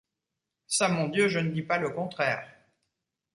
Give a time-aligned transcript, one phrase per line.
[0.65, 2.49] Ça, mon Dieu, je ne dis pas le contraire.